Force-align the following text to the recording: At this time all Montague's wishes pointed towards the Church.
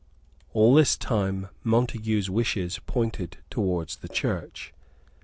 At 0.55 0.75
this 0.75 0.97
time 0.97 1.43
all 1.43 1.49
Montague's 1.63 2.27
wishes 2.27 2.79
pointed 2.87 3.37
towards 3.51 3.97
the 3.97 4.09
Church. 4.09 4.73